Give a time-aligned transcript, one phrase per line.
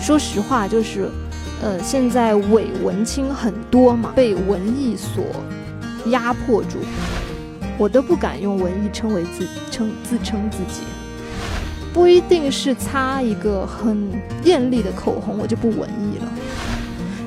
[0.00, 1.08] 说实话，就是，
[1.62, 5.24] 呃，现在伪文青很多嘛，被文艺所
[6.06, 6.78] 压迫住，
[7.76, 10.82] 我都不敢用文艺称为自称自称自己，
[11.92, 14.10] 不一定是擦一个很
[14.42, 16.32] 艳丽的口红，我就不文艺了。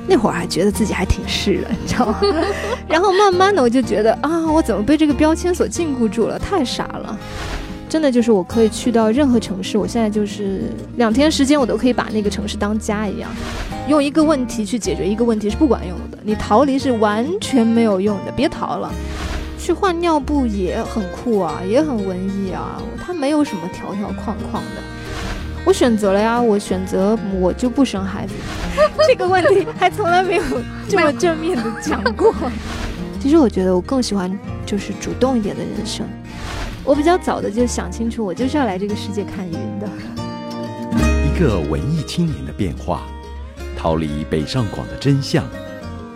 [0.06, 2.20] 那会儿还觉得自己还挺是的，你知道吗？
[2.86, 6.38] 然后慢慢的我就觉得啊，我怎么被这个标签所禁锢住了？
[6.38, 7.18] 太傻了！
[7.94, 10.62] 真的就是我可以去到任何城市，我现在就是
[10.96, 13.30] 两天时间，我都可以把那个城市当家一样。
[13.86, 18.92] 用一个问题去解决一个问题是不管用的，你逃离是完全没有用的，别逃了。
[19.60, 24.82] 去换尿布也很酷啊，也很文艺啊，它没有什么条条框框的。
[25.64, 28.34] 我选择了呀，我选择我就不生孩子，
[29.06, 30.42] 这个问题还从来没有
[30.88, 32.34] 这么正面的讲过。
[33.22, 36.04] 其实我觉得我更喜欢就是主动一点的人生。
[36.86, 39.88] 我比较早的就想清楚，我就是要来这个世界看云的。
[41.24, 43.06] 一个文艺青年的变化，
[43.76, 45.44] 逃离北上广的真相。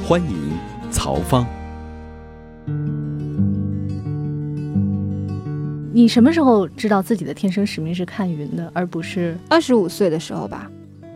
[0.07, 0.53] 欢迎
[0.91, 1.47] 曹芳。
[5.91, 10.71] 你什么时候知道自己的天生使命是看云的，而不是二十五岁的时候吧？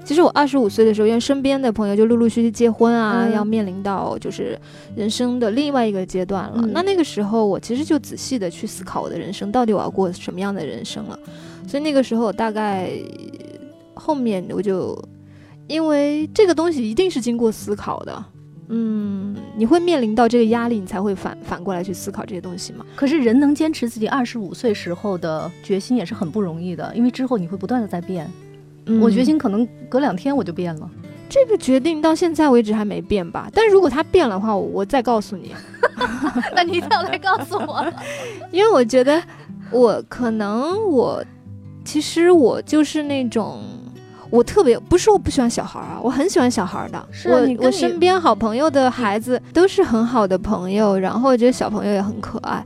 [0.05, 4.59] 其实我二十五岁的时候，因为身边的朋友就陆陆续续结婚啊，要面临到就是
[4.97, 6.67] 人生的另外一个阶段了。
[6.73, 11.19] 那那个时候，我其实就仔细的去思考我的人生到底我要过什么样的人生了。
[11.67, 12.91] 所以那个时候，大概
[13.95, 15.01] 后面我就
[15.69, 18.25] 因为这个东西一定是经过思考的。
[18.75, 22.85] 嗯，你会面临到这个压力，你才会反反过来去思考这些东西嘛？
[22.97, 28.29] 可是人能坚持自己二十五岁时候的决心也是很不容易的，因为之后你会不断的在变。
[29.01, 30.91] 我决心可能隔两天我就变了，
[31.29, 33.49] 这个决定到现在为止还没变吧？
[33.55, 35.55] 但如果他变了的话，我再告诉你。
[36.55, 37.85] 那你一定要来告诉我，
[38.51, 39.23] 因为我觉得
[39.71, 41.25] 我可能我
[41.85, 43.61] 其实我就是那种。
[44.31, 47.09] 我特别不是我不喜欢小孩啊，我很喜欢小孩的。
[47.13, 52.65] 是我我身边好朋友的孩子都是很好的朋友，然后我觉得小朋友也很可爱。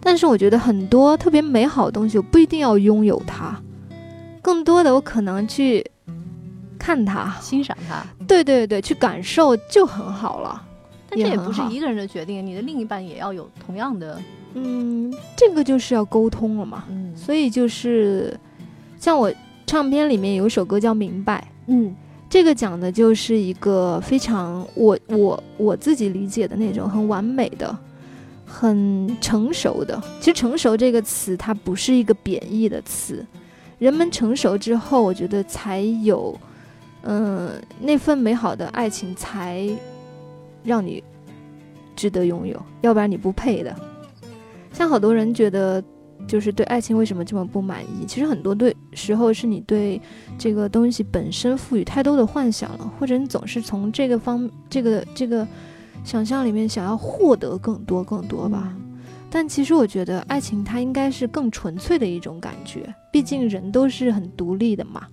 [0.00, 3.56] 但是我觉得很多特别美好的东西，我不一定要拥有它，
[4.44, 5.84] 更多的我可能去
[6.78, 8.04] 看他、欣赏他。
[8.28, 10.62] 对对对，去感受就很好了。
[11.08, 14.20] 但这也不是一个人的决定，你的另一半也要有同样的。
[14.52, 16.84] 嗯，这个就是要沟通了嘛。
[16.90, 18.38] 嗯，所以就是
[19.00, 19.32] 像我。
[19.66, 21.96] 唱片里面有一首歌叫《明白》，嗯，
[22.28, 27.74] 这个讲的就是一个非常我我我自己理解的那种很完美的、
[28.44, 30.00] 很成熟的。
[30.20, 33.24] 其实“成熟”这个词它不是一个贬义的词，
[33.78, 36.38] 人们成熟之后，我觉得才有，
[37.02, 39.68] 嗯，那份美好的爱情才
[40.62, 41.02] 让你
[41.94, 43.74] 值得拥有，要不然你不配的。
[44.72, 45.82] 像好多人觉得。
[46.26, 48.06] 就是对爱情为什么这么不满意？
[48.06, 50.00] 其实很多对时候是你对
[50.38, 55.46] 这个东西本身赋予太多的幻想了，或者你总是从这个方这个这个
[56.02, 58.74] 想象里面想要获得更多更多吧。
[59.34, 65.08] 但其实我觉得爱情它应该是更纯粹的一种感觉，毕竟人都是很独立的嘛。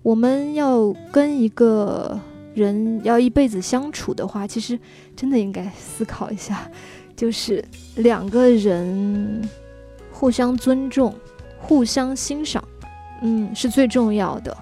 [0.00, 2.16] 我们要跟一个
[2.54, 4.78] 人要一辈子相处的话，其实
[5.16, 6.70] 真的应该思考一下，
[7.16, 7.64] 就是
[7.96, 9.42] 两个人。
[10.10, 11.14] 互相尊重，
[11.60, 12.64] 互相欣赏，
[13.22, 14.56] 嗯，是最重要的，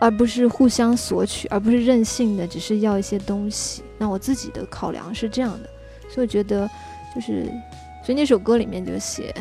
[0.00, 3.84] 而不是互相索取，而不是任性的，只是要一些东西。
[3.98, 5.70] 那我自己的考量是这样的，
[6.12, 6.68] 所以我觉得，
[7.14, 7.52] 就是，
[8.10, 9.32] 所以那首歌里面就写，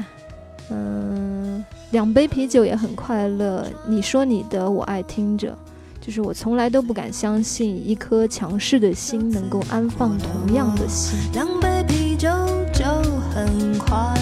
[0.69, 3.65] 嗯，两杯啤酒也很快乐。
[3.87, 5.57] 你说你的，我爱听着，
[5.99, 11.17] 就是我从来都不敢相信，一颗强势的心能够安放同样的心。
[11.33, 12.29] 两杯啤酒
[12.71, 12.85] 就
[13.33, 14.13] 很快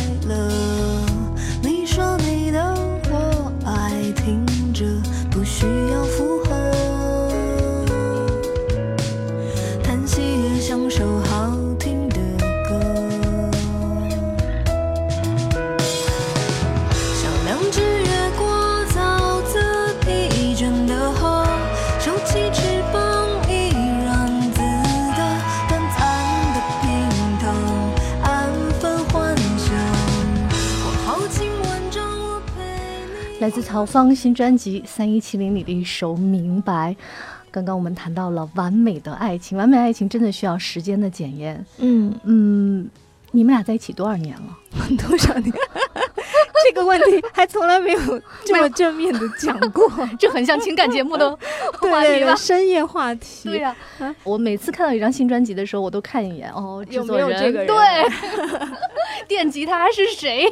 [33.77, 36.91] 来自曹芳新专辑《三一七零》里的一首《明白》。
[37.51, 41.63] 刚刚我们谈到了完美的爱情，完美爱情真的需要时间的检验。
[41.77, 42.89] 嗯嗯，
[43.31, 44.57] 你们俩在一起多少年了？
[45.07, 45.53] 多少年？
[46.65, 48.00] 这个问题还从来没有
[48.44, 49.88] 这么正面的讲过，
[50.19, 51.29] 这很像情感节目的
[51.74, 52.35] 话题吧？
[52.35, 53.47] 深夜话题。
[53.50, 53.75] 对呀，
[54.24, 57.68] 我每次看到一张新专辑的时候，我都看一眼哦，有没有这个人？
[57.68, 57.77] 对，
[59.27, 60.51] 电吉他是谁？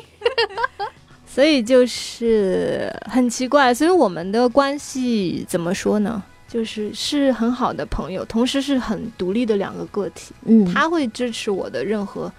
[1.36, 6.24] 所以就是很奇怪，所以我们的关系怎么说呢？
[6.48, 10.34] 就是是很好的朋友，同时是很独立的两个个体。
[10.46, 12.32] 嗯，他会支持我的任何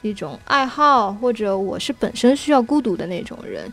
[0.00, 3.64] 一种爱好，或者我是本身需要孤独的那种人，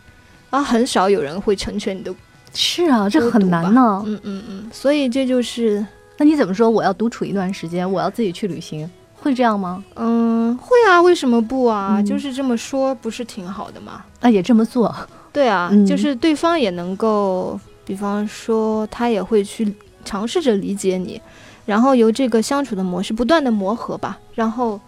[0.50, 2.12] 啊，很少有人会成全你的。
[2.52, 4.02] 是啊，这很难呢。
[4.04, 5.86] 嗯嗯嗯，所以这就是，
[6.18, 6.68] 那你怎么说？
[6.68, 8.90] 我要独处一段时间，我要自己去旅行。
[9.24, 9.82] 会这样吗？
[9.94, 12.02] 嗯，会啊，为什么不啊？
[12.02, 14.04] 就是这么说，不是挺好的吗？
[14.20, 14.94] 啊，也这么做，
[15.32, 19.74] 对啊，就是对方也能够，比方说他也会去
[20.04, 21.18] 尝试着理解你，
[21.64, 24.78] 然后由这个相处的模式不断的磨合吧，然后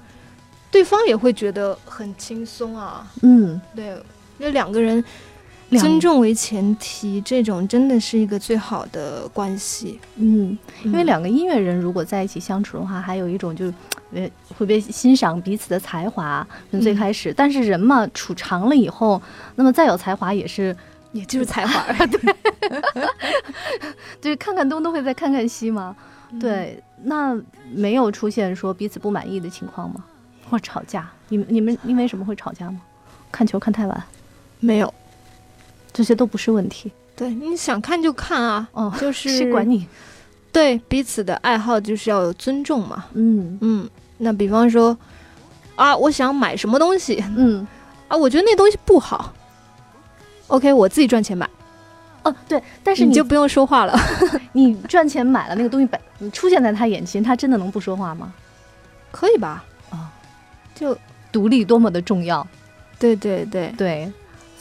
[0.71, 3.07] 对方也会觉得很轻松啊。
[3.23, 3.97] 嗯，对，
[4.37, 5.03] 那两个人。
[5.71, 9.99] 尊重为前提，这种真的是一个最好的关系。
[10.15, 13.75] 嗯，因为两个音乐人如果在一起相处的话，还有一种就是，
[14.13, 16.47] 呃，会被欣赏彼此的才华？
[16.71, 19.21] 从最开始，但是人嘛，处长了以后，
[19.57, 20.77] 那么再有才华也是，
[21.11, 21.83] 也就是才华。
[22.07, 22.37] 对，
[24.23, 25.97] 对，看看东都会再看看西嘛。
[26.39, 27.37] 对，那
[27.73, 30.05] 没有出现说彼此不满意的情况吗？
[30.49, 31.11] 或吵架？
[31.29, 32.81] 你们你们因为什么会吵架吗？
[33.33, 34.05] 看球看太晚？
[34.61, 34.95] 没有。
[35.97, 39.87] 这些都不是问题，对，你想看就看啊，哦，就是谁管你？
[40.53, 43.89] 对彼此的爱好就是要有尊重嘛，嗯嗯。
[44.19, 44.95] 那比方说，
[45.75, 47.67] 啊，我想买什么东西，嗯，
[48.09, 49.33] 啊，我觉得那东西不好
[50.49, 51.49] ，OK，我自己赚钱买，
[52.25, 53.99] 哦，对，但是你就不用说话了，
[54.53, 58.35] 你赚钱买了那个东西，摆你出现在他眼前，他真的能不说话吗？
[59.11, 59.65] 可以吧？
[59.89, 60.13] 啊，
[60.75, 60.95] 就
[61.33, 62.47] 独立多么的重要，
[62.99, 64.13] 对对对对。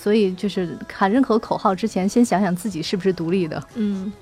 [0.05, 3.63] 所以，就是喊任何口号之前，先想想自己是不是独立的。
[3.73, 4.13] 嗯，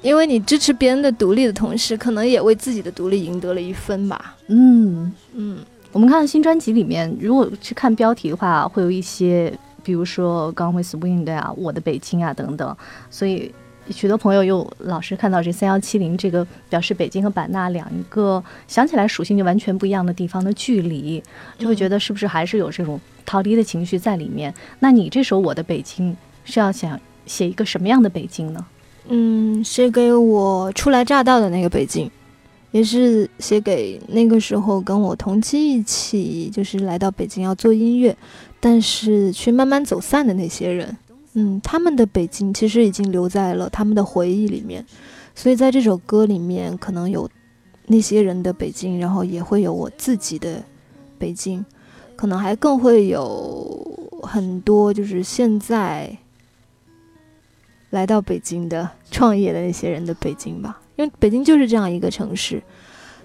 [0.00, 4.34] 因为你支持别人的独立的同时，可能也为自己的独立赢得了一分吧。
[4.46, 5.58] 嗯嗯，
[5.92, 9.52] 我们看新专辑里面，如果去看标题的话，会有一些，
[9.82, 12.74] 比如说《刚会 swing》的啊，《我的北京》啊等等。
[13.10, 13.54] 所以。
[13.90, 21.22] 许多朋友又老是看到这三幺七零这个表示北京和版纳两个想起来属性就完全不一样的地方的距离，
[21.58, 24.52] 就会觉得是不是还是有这种逃离的情绪在里面？
[24.80, 26.12] 那你这首《我的北京》
[26.44, 28.66] 是要想写一个什么样的北京呢？
[29.08, 32.10] 嗯，写给我初来乍到的那个北京，
[32.72, 38.16] 也是写给那个时候跟我同期一起就是来到北京要做音乐，
[38.58, 40.96] 但是却慢慢走散的那些人。
[41.38, 44.82] 嗯，他们的北京其实已经留在了他们的回忆里面，
[45.34, 47.28] 所以在这首歌里面可能有
[47.88, 50.64] 那些人的北京，然后也会有我自己的
[51.18, 51.62] 北京，
[52.16, 56.16] 可能还更会有很多就是现在
[57.90, 60.80] 来到北京的 创业的那些人的北京吧。
[60.96, 62.62] 因为北京就是这样一个城市，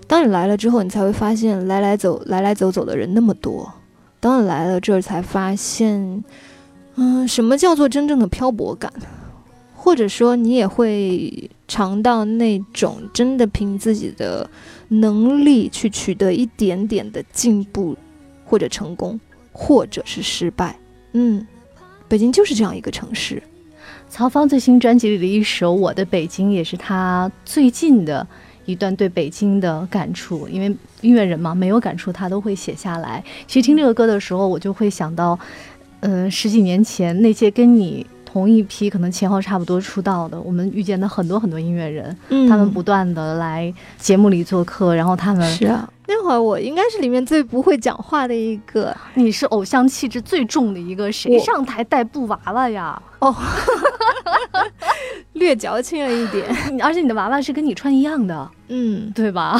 [0.06, 3.72] 当你来了之后，你才会发现来来走来来走走的人那么多。
[4.20, 6.22] 当你来了这儿，才发现。
[6.96, 8.92] 嗯，什么叫做真正的漂泊感？
[9.74, 14.48] 或者说，你也会尝到那种真的凭自己的
[14.90, 17.98] 能力去取得一点点的进步，
[18.46, 19.20] 或者成功，
[19.52, 20.78] 或者是失败。
[21.14, 21.48] 嗯，
[22.08, 23.42] 北京就是这样一个城市。
[24.08, 28.28] 曹芳最新专辑里的一首《我的北京》，也是他最近的
[28.66, 30.48] 一段对北京的感触。
[30.48, 30.68] 因为
[31.02, 33.24] 音乐人嘛，没有感触他都会写下来。
[33.48, 35.40] 其实听这个歌的时候，我就会想到。
[36.01, 42.15] 嗯，十几年前那些跟你同一批，可能前后差不多出道的，我们遇见的很多很多音乐人，
[42.50, 53.01] 他们不断的来节目里做客，然后他们是啊，那会儿我应该是里面最不会讲话的一个，你是偶像气质最重的一个，谁上台带布娃娃呀？
[53.20, 53.36] 哦，
[55.34, 56.48] 略矫情了一点，
[56.81, 59.60] 而且你的娃娃是跟你穿一样的，嗯，对吧？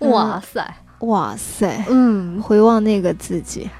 [0.00, 3.70] 哇塞，哇塞，嗯，回望那个自己。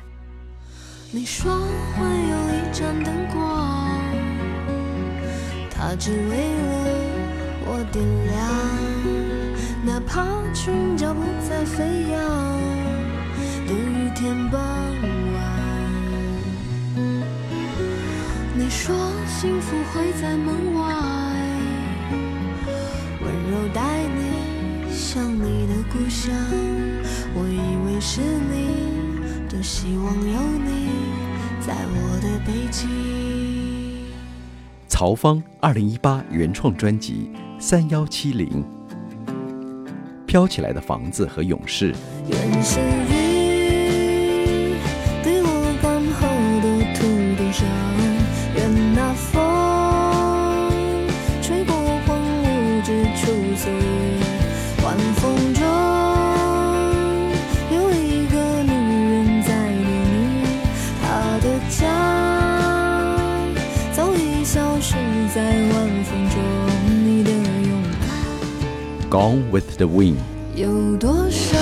[1.12, 4.00] 你说会有一盏灯光，
[5.70, 6.72] 它只为了
[7.64, 8.36] 我点亮，
[9.84, 12.20] 哪怕裙角不再飞扬
[13.68, 14.60] 等雨天傍
[15.32, 15.36] 晚。
[18.54, 18.94] 你说
[19.28, 20.92] 幸福会在门外，
[23.22, 26.34] 温柔带你向你的故乡，
[27.32, 28.95] 我以为是你。
[29.56, 30.90] 多希望有你
[31.60, 34.04] 在我的北京。
[34.86, 38.62] 曹芳二零一八原创专辑《三幺七零》。
[40.26, 41.94] 飘起来的房子和勇士。
[69.08, 70.16] Gone with the wind。
[70.56, 71.56] 有多少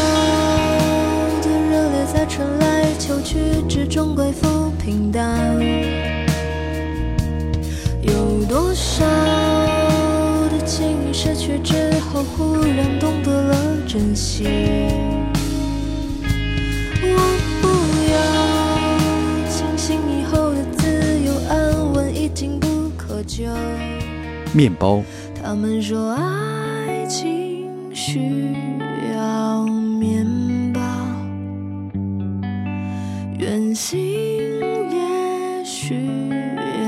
[1.43, 5.55] 的热烈在春来秋去之中归复平淡？
[8.01, 9.05] 有多少
[10.49, 14.45] 的情失去之后忽然懂得了珍惜？
[17.03, 17.19] 我
[17.61, 17.69] 不
[18.11, 18.17] 要
[19.51, 23.45] 清醒以后的自由安稳已经不可救。
[24.55, 25.03] 面包。
[25.43, 26.23] 他们说爱
[28.05, 28.55] 情需。
[33.75, 34.01] 心
[34.91, 35.97] 也需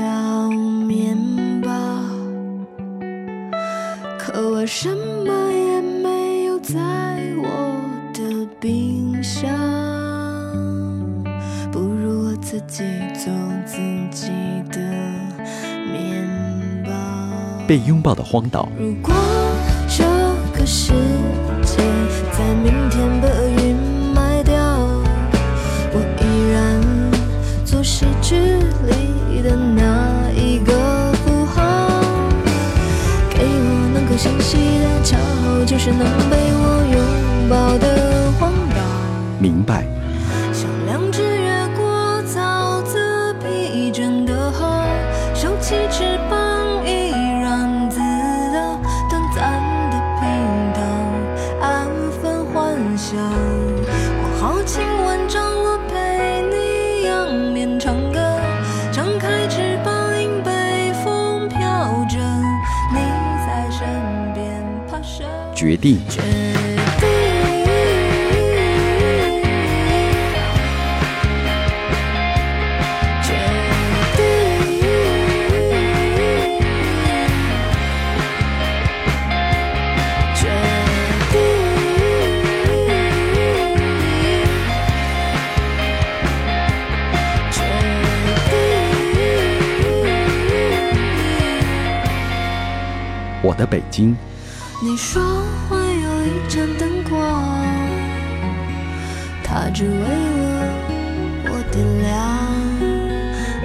[0.01, 1.17] 要面
[1.61, 1.69] 包，
[4.17, 6.73] 可我什么也没有在
[7.37, 7.45] 我
[8.13, 9.51] 的冰箱，
[11.73, 12.83] 不如我自己
[13.13, 13.33] 做
[13.65, 13.77] 自
[14.11, 14.29] 己
[14.71, 14.79] 的
[15.91, 16.25] 面
[16.85, 16.91] 包。
[17.67, 18.69] 被拥抱的荒岛。
[20.67, 20.91] 世
[21.63, 21.77] 界
[22.37, 23.27] 在明天被
[23.63, 23.77] 云。
[27.89, 30.73] 是距离的那一个
[31.13, 32.01] 符号，
[33.29, 38.81] 给我那颗星系的，恰好就是能被我拥抱的荒岛。
[39.39, 39.96] 明白。
[65.77, 65.99] 决定。
[93.43, 94.15] 我的北京。
[94.79, 95.19] 你说
[99.77, 99.93] 只为了
[101.45, 102.09] 我点亮，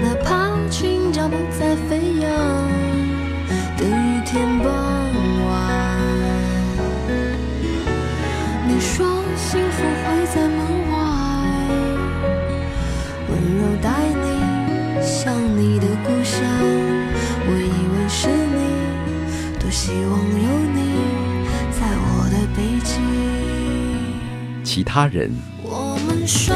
[0.02, 0.28] 哪怕
[0.68, 2.28] 裙角不再飞扬
[3.78, 4.68] 等雨天傍
[5.48, 5.50] 晚。
[8.68, 10.60] 你说幸福会在门
[10.92, 10.94] 外，
[13.30, 16.44] 温柔带你向你的故乡。
[17.46, 18.60] 我以为是你，
[19.58, 20.78] 多希望有你
[21.70, 23.00] 在我的背脊。
[24.62, 25.32] 其他人。
[25.74, 26.54] 我们甩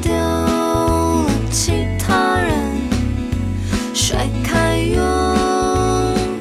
[0.00, 2.80] 掉了其他人，
[3.92, 4.96] 甩开拥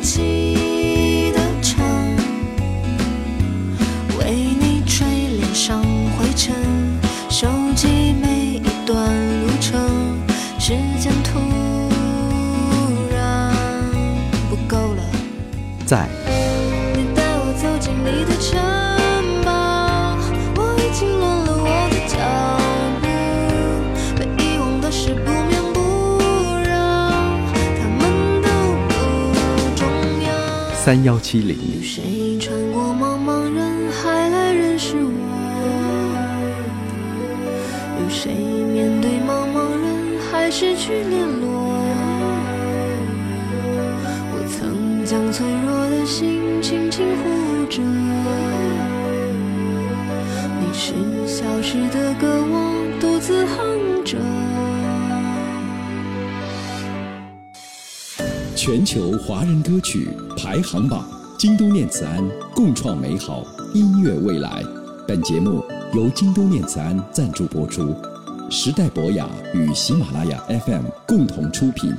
[0.01, 1.83] 挤的城，
[4.17, 5.83] 为你吹脸上
[6.17, 6.55] 灰尘，
[7.29, 8.95] 收集每一段
[9.41, 9.77] 路程。
[10.57, 11.39] 时间突
[13.13, 13.53] 然
[14.49, 15.03] 不够了，
[15.85, 16.07] 在。
[16.95, 18.86] 你带我走进你的城。
[30.87, 31.49] 三幺七零。
[31.75, 35.09] 有谁穿过茫茫人海来认识我？
[37.99, 41.75] 有谁面对茫茫人海失去联络？
[44.31, 47.81] 我曾将脆弱的心轻轻护着，
[50.61, 50.93] 你是
[51.27, 52.55] 消失的歌，我
[53.01, 54.17] 独自哼着。
[58.57, 61.05] 全球华人歌曲排行榜，
[61.37, 63.45] 京都念慈庵共创美好
[63.75, 64.63] 音乐未来。
[65.07, 67.93] 本节目由京都念慈庵赞助播出，
[68.49, 71.93] 时代博雅与喜马拉雅 FM 共同出品。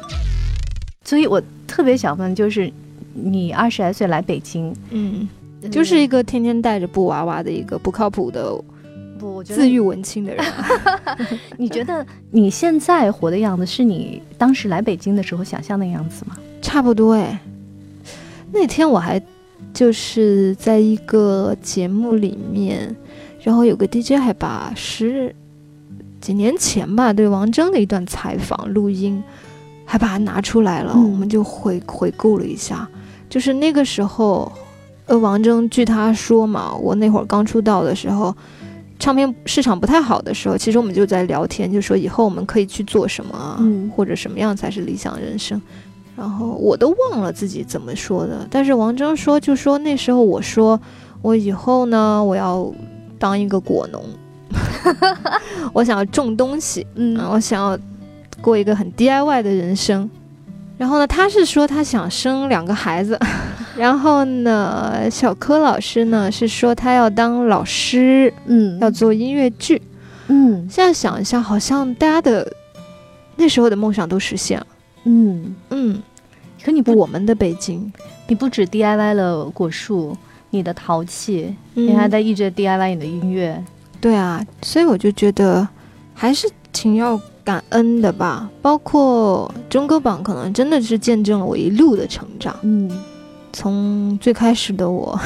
[1.05, 2.69] 所以我特别想问，就是
[3.15, 5.29] 你二十来岁来北京，嗯，
[5.71, 8.53] 就是一个天天带着布娃娃的一个不靠谱的
[9.19, 10.45] 不，我觉得自愈文青的人。
[11.59, 16.37] 你觉得你现在活的样子是你当时来北京的时候想象的样子吗？
[16.63, 17.39] 差不多哎。
[18.53, 19.21] 那天我还
[19.75, 22.95] 就是在一个节目里面，
[23.43, 25.35] 然后有个 DJ 还把十
[26.21, 29.23] 几年前吧对王铮的一段采访录音，
[29.85, 32.89] 还把它拿出来了，我们就回回顾了一下，
[33.29, 34.51] 就是那个时候。
[35.09, 38.37] 呃，王铮据他说嘛，我那会儿刚出道的时候，
[38.99, 43.63] 唱片市场不太好的时候，其实我们就在聊天，就说以后我们可以去做什么啊，
[43.95, 45.61] 或者什么样才是理想人生。
[46.17, 50.81] 然后我都忘了自己怎么说的，但是王铮说，就说那时候我说
[51.23, 52.73] 我以后呢，我要
[53.21, 54.05] 当一个果农，
[55.73, 57.79] 我想要种东西，嗯，我想要
[58.41, 60.11] 过一个很 DIY 的人生。
[60.77, 63.19] 然后呢，他是说他想生两个孩子，
[63.79, 69.81] 然后呢，小柯老师呢是说他要当老师，嗯，要做音乐剧，
[70.27, 70.69] 嗯。
[70.69, 72.53] 现在想一下，好像大家的
[73.37, 74.67] 那时候的梦想都实现了，
[75.05, 76.03] 嗯嗯。
[76.65, 77.91] 可你不，我们的北京，
[78.27, 80.17] 你不止 DIY 了果树，
[80.51, 83.65] 你的陶器，你还在一直 DIY 你的音乐，
[84.01, 84.45] 对啊。
[84.61, 85.67] 所以我就觉得
[86.15, 87.19] 还是挺要。
[87.49, 92.55] 感恩的吧，包括中歌榜，可能真的是见证了我一路的成长。
[92.61, 92.87] 嗯，
[93.59, 95.19] 从最开始的我，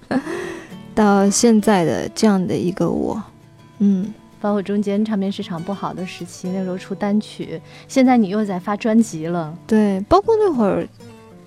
[0.94, 3.22] 到现在的这样的一个我，
[3.78, 9.54] 嗯，包括中间唱片市场不好的时期，那时候出单曲，现在你又在发专辑了。
[9.66, 10.86] 对，包括那会儿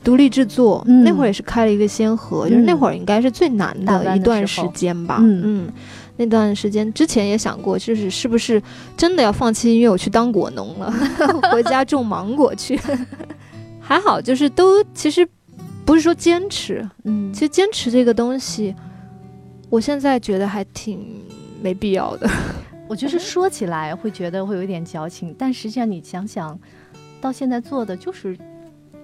[0.03, 5.19] 独立制作，那会儿也是开了一个先河，就是那会儿应该是最难的一段时间吧。
[5.21, 5.71] 嗯。
[6.17, 8.59] 那段时间之前也想过，就是是不是
[8.97, 10.91] 真的要放弃音乐，我去当果农了，
[11.53, 12.79] 回家种芒果去。
[13.79, 15.27] 还好，就是都其实
[15.85, 18.75] 不是说坚持，嗯，其实坚持这个东西，
[19.69, 21.23] 我现在觉得还挺
[21.61, 22.29] 没必要的。
[22.87, 26.59] 我就是说起来会觉得会有一点矫情，但实际上你想想，
[27.19, 28.37] 到现在做的就是。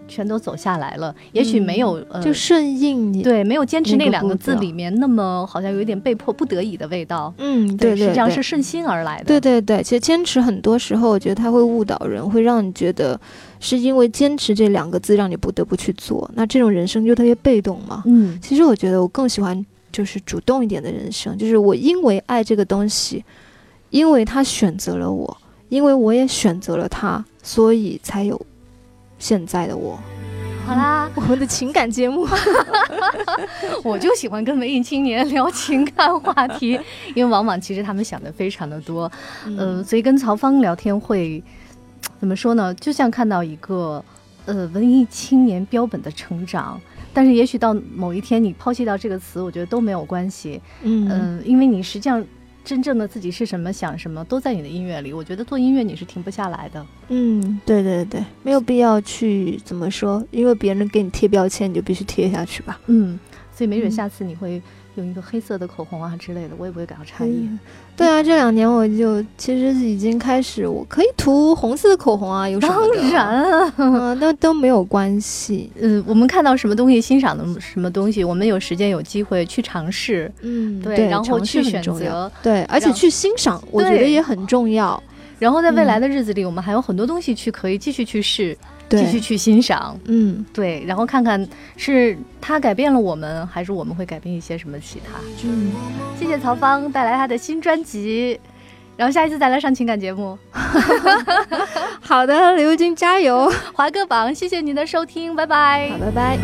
[0.08, 7.34] 全都走下来了，也许没有，就顺应你，对，没有坚持那两个字里面那么好像有一点被迫不得已的味道。
[7.38, 9.26] 嗯，对，实际上是顺心而来的。
[9.26, 13.20] 对对对，其实坚持很多时候，我觉得它会误导人，会让你觉得
[13.60, 18.04] 是因为坚持这两个字让你不得不去做，那这种人生就特别被动嘛。
[18.06, 23.24] 嗯，其实我觉得我更喜欢就是主动一点的人生，就是我因为爱这个东西，
[23.90, 25.38] 因为他选择了我，
[25.70, 28.40] 因为我也选择了他，所以才有。
[29.20, 30.00] 现在的我，
[30.66, 32.28] 好啦，我们的情感节目，
[33.84, 36.80] 我就喜欢跟文艺青年聊情感话题，
[37.16, 39.12] 因为往往其实他们想的非常的多，
[39.46, 41.44] 嗯，所以跟曹芳聊天会
[42.20, 42.74] 怎么说呢？
[42.76, 44.04] 就像看到一个
[44.46, 46.80] 呃文艺青年标本的成长，
[47.14, 52.24] 但是也许到某一天你抛弃掉这个词，我觉得都没有关系，嗯，因为你实际上。
[52.68, 55.14] 真正的自己是什么，想什么，都在你的音乐里。
[55.14, 56.86] 我觉得做音乐你是停不下来的。
[57.08, 62.78] 嗯，对对对，没有必要去怎么说，因为别人给你贴标签，你就必须贴下去吧。
[62.88, 63.18] 嗯，
[63.56, 64.62] 所以没准下次你会。
[64.98, 67.48] 用一个黑色的口红啊之类的，我也不会感到诧异。
[67.96, 72.74] 对啊，这两年我就其实已经开始，我可以涂红色的口红啊，有什么？
[72.74, 75.72] 当然，嗯，都都没有关系。
[75.80, 80.32] 嗯，我们看到什么东西，欣赏的什么东西，我们有时间有机会去尝试。
[80.42, 85.02] 嗯，对，然后去选择，对，而且去欣赏，我觉得也很重要。
[85.40, 88.58] 然后在未来的日子里，我们还有很多东西去可以继续去试。
[88.90, 95.20] 继续去欣赏，嗯，对，然后看看是他改变了我们，还是我们会改变一些什么其他。
[95.44, 95.72] 嗯，
[96.18, 98.40] 谢谢曹芳带来他的新专辑，
[98.96, 100.38] 然后下一次再来上情感节目。
[102.00, 105.90] 好的，刘军加油，华哥榜，谢谢您的收听，拜拜。
[105.90, 106.38] 好，拜拜。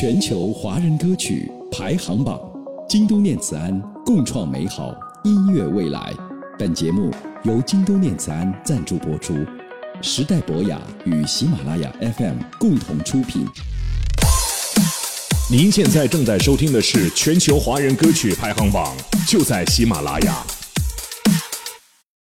[0.00, 2.40] 全球华人歌曲排行榜，
[2.88, 6.10] 京都念慈庵共创美好音乐未来。
[6.58, 7.10] 本节目
[7.42, 9.34] 由京都念慈庵赞助播出，
[10.00, 13.46] 时代博雅与喜马拉雅 FM 共同出品。
[15.50, 18.96] 您现在正在收听的是全球华人歌曲排行榜，
[19.28, 20.59] 就在喜马拉雅。